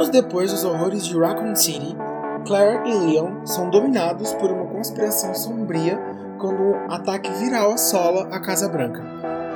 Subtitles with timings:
[0.00, 1.94] Anos depois dos horrores de Raccoon City,
[2.46, 6.00] Claire e Leon são dominados por uma conspiração sombria
[6.38, 9.04] quando um ataque viral assola a Casa Branca.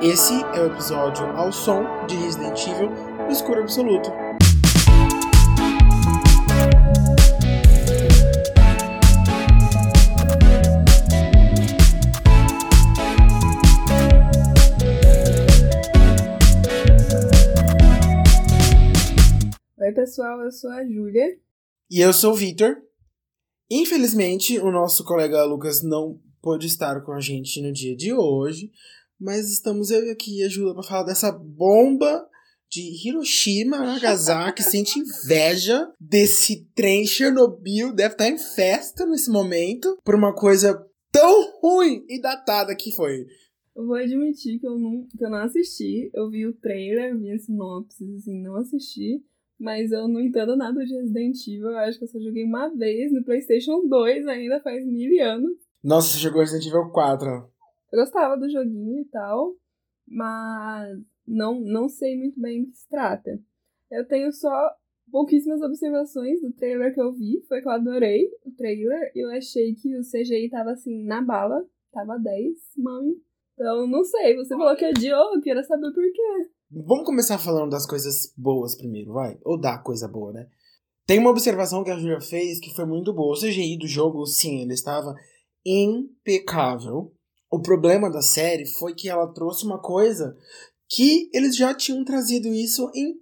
[0.03, 2.91] Esse é o episódio ao som de Resident Evil
[3.27, 4.11] escuro absoluto.
[20.05, 21.25] Pessoal, eu sou a Júlia.
[21.89, 22.77] E eu sou o Victor.
[23.71, 28.69] Infelizmente, o nosso colega Lucas não pôde estar com a gente no dia de hoje,
[29.19, 32.23] mas estamos eu aqui e a Júlia para falar dessa bomba
[32.69, 40.13] de Hiroshima, Nagasaki, sente inveja desse trem Chernobyl, deve estar em festa nesse momento, por
[40.13, 43.25] uma coisa tão ruim e datada que foi.
[43.75, 46.11] Eu vou admitir que eu não, que eu não assisti.
[46.13, 49.23] Eu vi o trailer, vi a sinopse, assim, não assisti.
[49.59, 51.69] Mas eu não entendo nada de Resident Evil.
[51.69, 55.57] Eu acho que eu só joguei uma vez no PlayStation 2, ainda faz mil anos.
[55.83, 57.29] Nossa, você jogou Resident Evil 4.
[57.93, 59.55] Eu gostava do joguinho e tal,
[60.07, 63.39] mas não, não sei muito bem do que se trata.
[63.89, 64.71] Eu tenho só
[65.11, 67.41] pouquíssimas observações do trailer que eu vi.
[67.47, 69.11] Foi que eu adorei o trailer.
[69.15, 71.65] Eu achei que o CGI tava assim, na bala.
[71.91, 73.15] Tava 10, mãe.
[73.53, 74.35] Então, não sei.
[74.35, 76.49] Você falou que odiou, eu queria saber por quê.
[76.77, 79.37] Vamos começar falando das coisas boas primeiro, vai?
[79.45, 80.45] Ou da coisa boa, né?
[81.07, 83.33] Tem uma observação que a Julia fez que foi muito boa.
[83.33, 85.15] O CGI do jogo, sim, ele estava
[85.65, 87.13] impecável.
[87.49, 90.35] O problema da série foi que ela trouxe uma coisa
[90.89, 93.13] que eles já tinham trazido isso em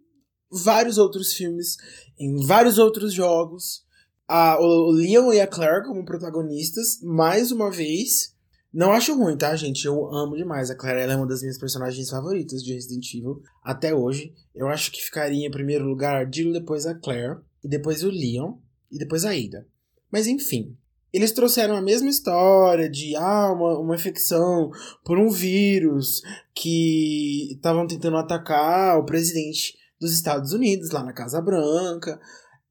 [0.49, 1.77] vários outros filmes,
[2.17, 3.83] em vários outros jogos.
[4.27, 8.33] A, o Leon e a Claire como protagonistas, mais uma vez.
[8.73, 9.85] Não acho ruim, tá, gente?
[9.85, 10.71] Eu amo demais.
[10.71, 14.33] A Claire ela é uma das minhas personagens favoritas de Resident Evil até hoje.
[14.55, 18.09] Eu acho que ficaria em primeiro lugar a Jill, depois a Claire, e depois o
[18.09, 18.55] Leon,
[18.92, 19.67] e depois a Ada.
[20.11, 20.75] Mas enfim,
[21.14, 24.71] eles trouxeram a mesma história de ah, uma, uma infecção
[25.05, 26.23] por um vírus
[26.55, 32.19] que estavam tentando atacar o presidente dos Estados Unidos lá na Casa Branca,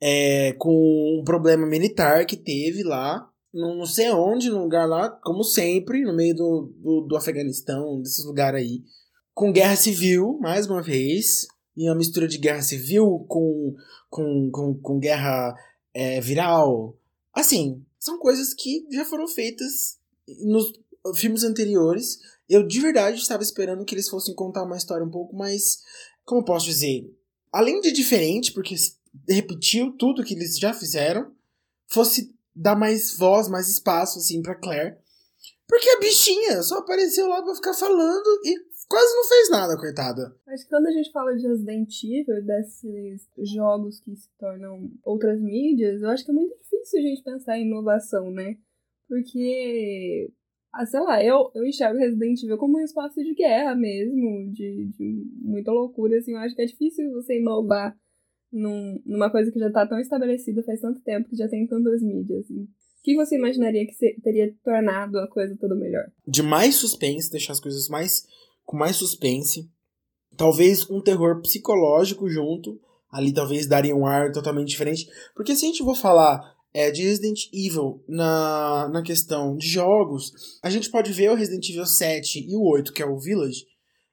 [0.01, 5.45] é, com um problema militar que teve lá, não, sei onde, num lugar lá, como
[5.45, 8.83] sempre, no meio do, do, do Afeganistão, desses lugares aí,
[9.35, 11.47] com guerra civil, mais uma vez,
[11.77, 13.75] e uma mistura de guerra civil com,
[14.09, 15.55] com, com, com guerra
[15.93, 16.97] é, viral.
[17.33, 19.99] Assim, são coisas que já foram feitas
[20.41, 20.73] nos
[21.17, 22.19] filmes anteriores.
[22.49, 25.83] Eu de verdade estava esperando que eles fossem contar uma história um pouco mais.
[26.25, 27.11] Como posso dizer?
[27.51, 28.75] Além de diferente, porque
[29.29, 31.33] repetiu tudo que eles já fizeram,
[31.87, 34.97] fosse dar mais voz, mais espaço, assim, pra Claire.
[35.69, 38.55] Porque a bichinha só apareceu lá pra ficar falando e
[38.89, 40.37] quase não fez nada, coitada.
[40.45, 46.03] Que quando a gente fala de Resident Evil, desses jogos que se tornam outras mídias,
[46.03, 48.57] eu acho que é muito difícil a gente pensar em inovação, né?
[49.09, 50.31] Porque,
[50.75, 54.89] ah, sei lá, eu, eu enxergo Resident Evil como um espaço de guerra mesmo, de,
[54.89, 56.33] de muita loucura, assim.
[56.33, 57.97] Eu acho que é difícil você inovar
[58.53, 62.03] num, numa coisa que já tá tão estabelecida faz tanto tempo, que já tem tantas
[62.03, 62.63] mídias, assim.
[62.63, 66.05] O que você imaginaria que teria tornado a coisa toda melhor?
[66.27, 68.25] De mais suspense, deixar as coisas mais
[68.65, 69.69] com mais suspense.
[70.37, 72.81] Talvez um terror psicológico junto.
[73.11, 75.09] Ali talvez daria um ar totalmente diferente.
[75.35, 76.41] Porque se a gente for falar
[76.73, 80.33] é, de Resident Evil na, na questão de jogos,
[80.63, 83.67] a gente pode ver o Resident Evil 7 e o 8, que é o Village,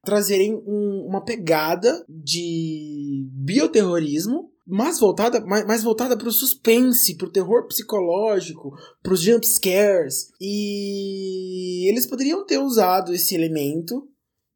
[0.04, 7.28] trazerem um, uma pegada de bioterrorismo, mais voltada, mais, mais voltada para o suspense, para
[7.28, 8.72] o terror psicológico,
[9.02, 10.32] para os jump scares.
[10.40, 14.08] E eles poderiam ter usado esse elemento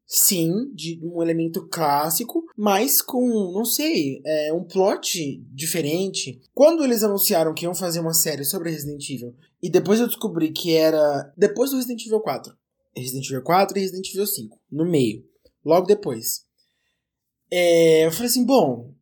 [0.06, 6.40] sim, de um elemento clássico, mas com, não sei, é, um plot diferente.
[6.54, 10.52] Quando eles anunciaram que iam fazer uma série sobre Resident Evil, e depois eu descobri
[10.52, 12.54] que era depois do Resident Evil 4.
[12.96, 15.24] Resident Evil 4 e Resident Evil 5, no meio,
[15.64, 16.46] logo depois.
[17.52, 18.94] É, eu falei assim, bom,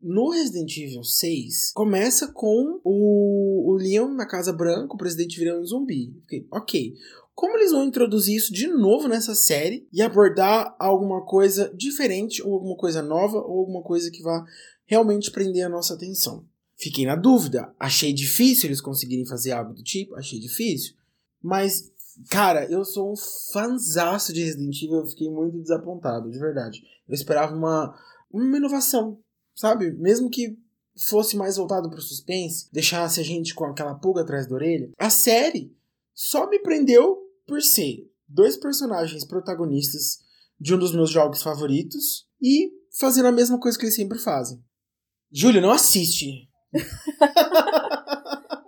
[0.00, 5.62] no Resident Evil 6, começa com o, o Leon na Casa Branca, o presidente virando
[5.62, 6.14] um zumbi.
[6.20, 6.94] Fiquei, ok.
[7.34, 12.52] Como eles vão introduzir isso de novo nessa série e abordar alguma coisa diferente, ou
[12.52, 14.44] alguma coisa nova, ou alguma coisa que vá
[14.84, 16.44] realmente prender a nossa atenção?
[16.76, 17.74] Fiquei na dúvida.
[17.80, 20.94] Achei difícil eles conseguirem fazer algo do tipo, achei difícil.
[21.42, 21.90] Mas,
[22.30, 23.16] cara, eu sou um
[23.52, 26.82] fanzaço de Resident Evil, eu fiquei muito desapontado, de verdade.
[27.08, 27.94] Eu esperava uma,
[28.30, 29.18] uma inovação,
[29.54, 29.92] sabe?
[29.92, 30.56] Mesmo que
[31.08, 34.90] fosse mais voltado pro suspense, deixasse a gente com aquela pulga atrás da orelha.
[34.98, 35.74] A série
[36.14, 40.18] só me prendeu por ser dois personagens protagonistas
[40.58, 44.62] de um dos meus jogos favoritos e fazendo a mesma coisa que eles sempre fazem.
[45.32, 46.48] Júlio, não assiste.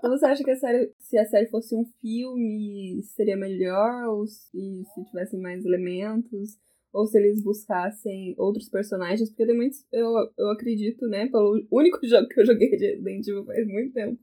[0.06, 4.04] então você acha que a série, se a série fosse um filme, seria melhor?
[4.08, 6.56] Ou se, se tivessem mais elementos?
[6.92, 9.28] Ou se eles buscassem outros personagens?
[9.28, 10.08] Porque tem muitos, eu,
[10.38, 11.26] eu acredito, né?
[11.28, 14.18] Pelo único jogo que eu joguei de Resident Evil faz muito tempo.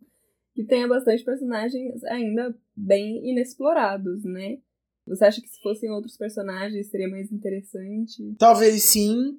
[0.55, 4.59] Que tenha bastante personagens ainda bem inexplorados, né?
[5.05, 8.35] Você acha que se fossem outros personagens seria mais interessante?
[8.39, 9.37] Talvez sim.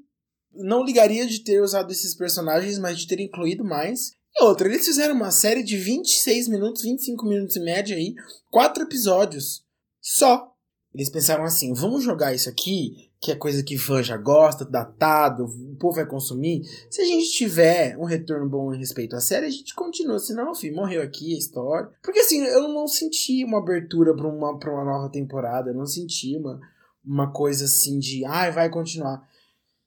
[0.52, 4.14] Não ligaria de ter usado esses personagens, mas de ter incluído mais.
[4.36, 8.14] E outra, eles fizeram uma série de 26 minutos, 25 minutos em média aí,
[8.50, 9.64] quatro episódios.
[10.00, 10.52] Só.
[10.92, 15.46] Eles pensaram assim: vamos jogar isso aqui que é coisa que fã já gosta, datado,
[15.46, 16.62] o povo vai consumir.
[16.90, 20.18] Se a gente tiver um retorno bom em respeito à série, a gente continua.
[20.18, 21.88] Senão, filho, morreu aqui a história.
[22.02, 25.70] Porque assim, eu não senti uma abertura pra uma, pra uma nova temporada.
[25.70, 26.60] Eu não senti uma,
[27.02, 29.26] uma coisa assim de, ai, ah, vai continuar.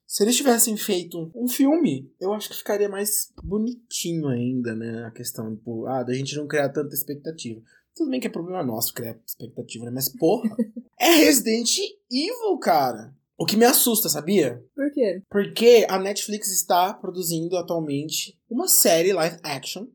[0.08, 5.04] Se eles tivessem feito um filme, eu acho que ficaria mais bonitinho ainda, né?
[5.04, 7.60] A questão, tipo, ah, da gente não criar tanta expectativa.
[7.94, 9.90] Tudo bem que é problema nosso criar expectativa, né?
[9.90, 10.48] Mas, porra,
[10.98, 11.76] é Resident
[12.10, 13.14] Evil, cara.
[13.36, 14.64] O que me assusta, sabia?
[14.74, 15.22] Por quê?
[15.28, 19.88] Porque a Netflix está produzindo atualmente uma série live action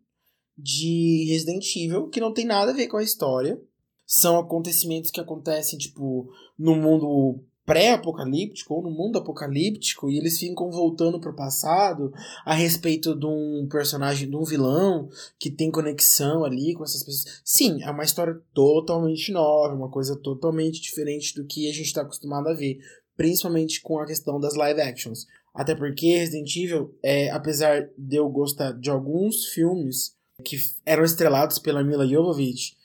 [0.55, 3.59] de Resident Evil que não tem nada a ver com a história.
[4.05, 10.69] São acontecimentos que acontecem, tipo, no mundo pré-apocalíptico ou no mundo apocalíptico e eles ficam
[10.69, 12.11] voltando pro passado
[12.45, 17.41] a respeito de um personagem, de um vilão que tem conexão ali com essas pessoas.
[17.43, 22.01] Sim, é uma história totalmente nova, uma coisa totalmente diferente do que a gente está
[22.01, 22.79] acostumado a ver
[23.15, 25.27] principalmente com a questão das live actions.
[25.53, 31.59] Até porque Resident Evil, é, apesar de eu gostar de alguns filmes que eram estrelados
[31.59, 32.75] pela Mila Jovovich,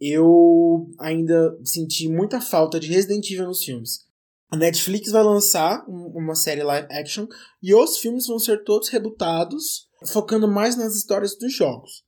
[0.00, 4.06] eu ainda senti muita falta de Resident Evil nos filmes.
[4.50, 7.26] A Netflix vai lançar uma série live action
[7.62, 12.02] e os filmes vão ser todos rebutados, focando mais nas histórias dos jogos.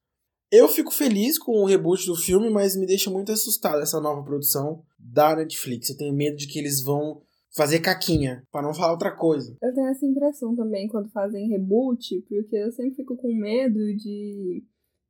[0.50, 4.22] Eu fico feliz com o reboot do filme, mas me deixa muito assustado essa nova
[4.24, 5.90] produção da Netflix.
[5.90, 7.22] Eu tenho medo de que eles vão
[7.54, 9.56] fazer caquinha, para não falar outra coisa.
[9.62, 14.64] Eu tenho essa impressão também quando fazem reboot, porque eu sempre fico com medo de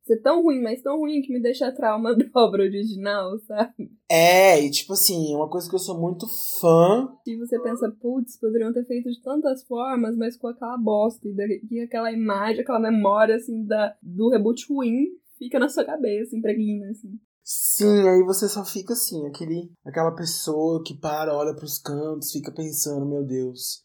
[0.04, 3.90] ser tão ruim, mas tão ruim que me deixa trauma da obra original, sabe?
[4.10, 6.26] É, e tipo assim, uma coisa que eu sou muito
[6.60, 7.08] fã.
[7.26, 11.26] E você pensa, putz, poderiam ter feito de tantas formas, mas com aquela bosta
[11.70, 15.06] e aquela imagem, aquela memória, assim, da, do reboot ruim
[15.38, 17.18] fica na sua cabeça, impregna, assim.
[17.42, 22.52] Sim, aí você só fica assim, aquele, aquela pessoa que para, olha pros cantos, fica
[22.52, 23.82] pensando, meu Deus,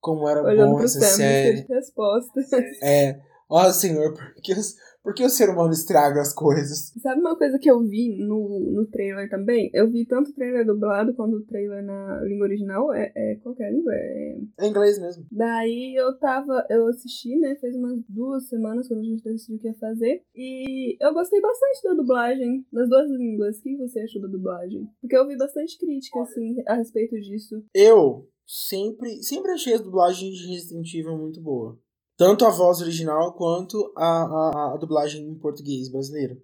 [0.00, 1.64] como era Olhando bom essa série.
[1.66, 2.46] Respostas.
[2.82, 3.18] É,
[3.48, 4.74] ó Senhor, porque os,
[5.06, 6.92] por que o ser humano estraga as coisas?
[7.00, 9.70] Sabe uma coisa que eu vi no, no trailer também?
[9.72, 12.92] Eu vi tanto o trailer dublado quanto o trailer na língua original.
[12.92, 13.92] É, é qualquer língua?
[13.94, 14.36] É...
[14.62, 15.24] é inglês mesmo.
[15.30, 16.66] Daí eu tava.
[16.68, 17.54] Eu assisti, né?
[17.54, 20.22] Fez umas duas semanas quando a gente decidiu o que ia fazer.
[20.34, 23.58] E eu gostei bastante da dublagem nas duas línguas.
[23.58, 24.88] O que você achou da dublagem?
[25.00, 27.62] Porque eu vi bastante crítica, assim, a respeito disso.
[27.72, 31.78] Eu sempre, sempre achei as dublagens de Resident Evil muito boa.
[32.16, 36.40] Tanto a voz original quanto a, a, a dublagem em português brasileiro.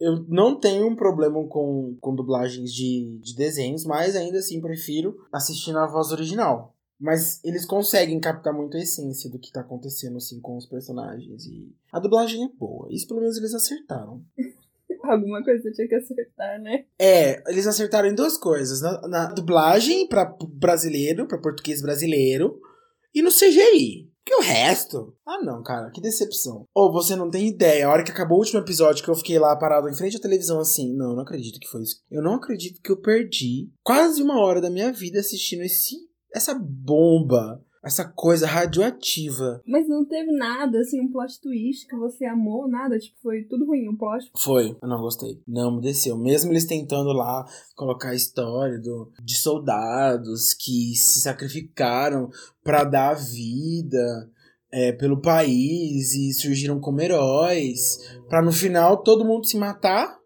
[0.00, 5.24] Eu não tenho um problema com, com dublagens de, de desenhos, mas ainda assim prefiro
[5.32, 6.74] assistir na voz original.
[6.98, 11.46] Mas eles conseguem captar muito a essência do que está acontecendo assim com os personagens.
[11.46, 12.88] E a dublagem é boa.
[12.90, 14.22] Isso pelo menos eles acertaram.
[15.04, 16.84] Alguma coisa tinha que acertar, né?
[16.98, 18.80] É, eles acertaram em duas coisas.
[18.80, 22.60] Na, na dublagem para brasileiro, para português brasileiro,
[23.14, 24.11] e no CGI.
[24.24, 25.16] Que o resto?
[25.26, 26.64] Ah, não, cara, que decepção.
[26.74, 27.86] Ou você não tem ideia.
[27.86, 30.20] A hora que acabou o último episódio que eu fiquei lá parado em frente à
[30.20, 30.94] televisão assim.
[30.94, 31.96] Não, não acredito que foi isso.
[32.10, 35.96] Eu não acredito que eu perdi quase uma hora da minha vida assistindo esse
[36.34, 39.60] essa bomba essa coisa radioativa.
[39.66, 42.98] Mas não teve nada, assim, um plot twist que você amou, nada?
[42.98, 44.30] Tipo, foi tudo ruim o plot?
[44.36, 45.42] Foi, eu não gostei.
[45.46, 46.16] Não me desceu.
[46.16, 52.30] Mesmo eles tentando lá colocar a história do, de soldados que se sacrificaram
[52.62, 54.30] para dar a vida.
[54.74, 60.18] É, pelo país e surgiram como heróis, para no final todo mundo se matar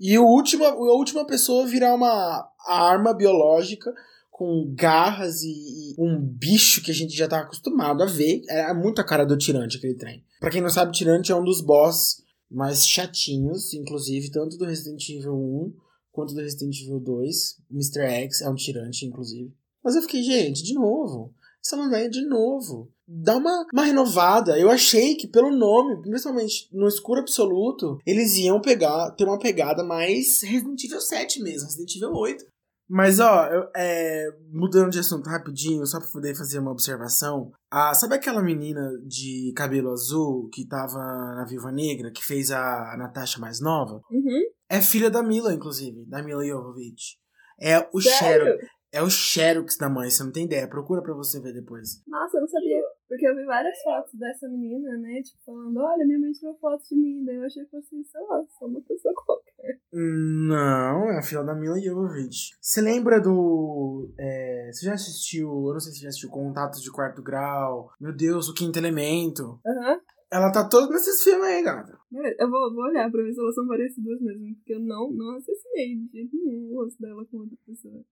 [0.00, 3.92] e o último, a última pessoa virar uma arma biológica
[4.34, 8.42] com garras e, e, um bicho que a gente já tá acostumado a ver.
[8.48, 10.24] É muito a cara do Tirante aquele trem.
[10.40, 15.08] Pra quem não sabe, Tirante é um dos boss mais chatinhos, inclusive, tanto do Resident
[15.08, 15.72] Evil 1
[16.10, 17.58] quanto do Resident Evil 2.
[17.70, 18.00] Mr.
[18.00, 19.54] X é um Tirante, inclusive.
[19.84, 21.32] Mas eu fiquei, gente, de novo.
[21.64, 22.90] Essa não de novo.
[23.06, 24.58] Dá uma, uma renovada.
[24.58, 29.84] Eu achei que pelo nome, principalmente no escuro absoluto, eles iam pegar, ter uma pegada
[29.84, 32.44] mais Resident Evil 7 mesmo, Resident Evil 8.
[32.88, 37.50] Mas, ó, eu, é, mudando de assunto rapidinho, só pra poder fazer uma observação.
[37.70, 42.94] Ah, sabe aquela menina de cabelo azul que tava na Viva Negra, que fez a
[42.98, 44.00] Natasha mais nova?
[44.10, 44.42] Uhum.
[44.68, 47.18] É filha da Mila, inclusive, da Mila Jovovich.
[47.60, 48.00] É o?
[48.00, 48.66] Xerox.
[48.92, 50.68] É o Xerox da mãe, você não tem ideia.
[50.68, 52.00] Procura pra você ver depois.
[52.06, 52.80] Nossa, eu não sabia.
[53.08, 55.20] Porque eu vi várias fotos dessa menina, né?
[55.20, 57.24] Tipo, falando, olha, minha mãe tirou fotos de mim.
[57.24, 59.80] Daí eu achei que fosse, sei lá, só uma pessoa qualquer.
[59.96, 62.56] Não, é a filha da Mila Jovovich.
[62.60, 64.12] Você lembra do.
[64.18, 65.48] é, você já assistiu.
[65.48, 67.92] Eu não sei se já assistiu Contatos de Quarto Grau.
[68.00, 69.60] Meu Deus, o Quinto Elemento.
[69.64, 70.00] Aham.
[70.32, 71.96] Ela tá toda nesses filmes aí, gata.
[72.10, 74.56] Beleza, Eu vou, vou olhar pra ver se elas são parecidas mesmo.
[74.56, 78.04] Porque eu não, não assassinei de jeito nenhum o rosto dela com outra pessoa.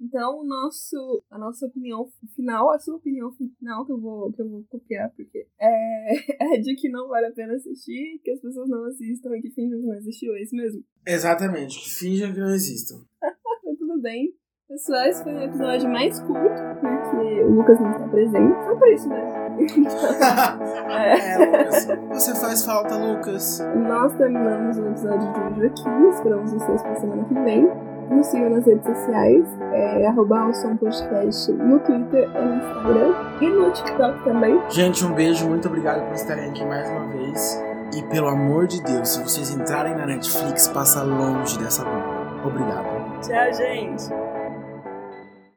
[0.00, 4.42] Então, o nosso, a nossa opinião final, a sua opinião final, que eu vou, que
[4.42, 6.14] eu vou copiar, porque é,
[6.56, 9.50] é de que não vale a pena assistir, que as pessoas não assistam e que
[9.50, 10.82] fingem que não existiu, é isso mesmo?
[11.06, 12.96] Exatamente, que finjam que não existam.
[13.78, 14.34] Tudo bem.
[14.68, 18.64] Pessoal, esse foi o episódio mais curto, porque o Lucas não está presente.
[18.64, 19.46] Só por isso mesmo.
[19.56, 21.86] Então, É, Lucas.
[22.08, 23.60] Você faz falta, Lucas.
[23.88, 26.08] nós terminamos o episódio de hoje aqui.
[26.10, 27.85] Esperamos vocês pra semana que vem.
[28.10, 33.14] Nos sigam nas redes sociais, é, arroba Podcast no Twitter e no Instagram.
[33.40, 34.60] E no TikTok também.
[34.70, 37.62] Gente, um beijo, muito obrigado por estarem aqui mais uma vez.
[37.96, 42.26] E pelo amor de Deus, se vocês entrarem na Netflix, passa longe dessa bomba.
[42.44, 43.20] Obrigado.
[43.22, 44.25] Tchau, gente!